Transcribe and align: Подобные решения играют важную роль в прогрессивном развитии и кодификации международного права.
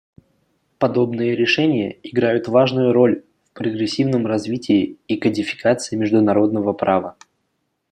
Подобные 0.79 1.35
решения 1.35 1.95
играют 2.01 2.47
важную 2.47 2.91
роль 2.91 3.23
в 3.43 3.51
прогрессивном 3.53 4.25
развитии 4.25 4.97
и 5.07 5.15
кодификации 5.17 5.95
международного 5.95 6.73
права. 6.73 7.17